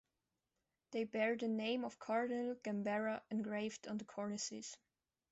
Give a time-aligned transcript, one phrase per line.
[0.89, 4.75] They bear the name of Cardinal Gambara engraved on the cornices.